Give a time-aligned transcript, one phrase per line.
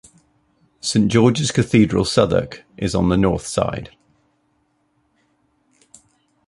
[0.79, 3.91] Saint George's Cathedral Southwark is on the north side.